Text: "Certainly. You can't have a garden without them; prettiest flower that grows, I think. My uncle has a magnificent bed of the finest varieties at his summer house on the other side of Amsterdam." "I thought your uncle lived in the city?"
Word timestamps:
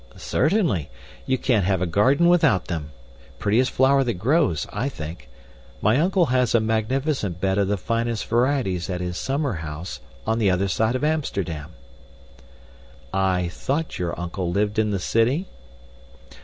"Certainly. 0.15 0.89
You 1.27 1.37
can't 1.37 1.65
have 1.65 1.79
a 1.79 1.85
garden 1.85 2.27
without 2.27 2.65
them; 2.65 2.89
prettiest 3.37 3.69
flower 3.69 4.03
that 4.03 4.15
grows, 4.15 4.65
I 4.73 4.89
think. 4.89 5.29
My 5.79 5.97
uncle 5.97 6.25
has 6.25 6.55
a 6.55 6.59
magnificent 6.59 7.39
bed 7.39 7.59
of 7.59 7.67
the 7.67 7.77
finest 7.77 8.25
varieties 8.25 8.89
at 8.89 8.99
his 8.99 9.15
summer 9.15 9.53
house 9.61 9.99
on 10.25 10.39
the 10.39 10.49
other 10.49 10.67
side 10.67 10.95
of 10.95 11.03
Amsterdam." 11.03 11.73
"I 13.13 13.49
thought 13.49 13.99
your 13.99 14.19
uncle 14.19 14.49
lived 14.49 14.79
in 14.79 14.89
the 14.89 14.97
city?" 14.97 15.45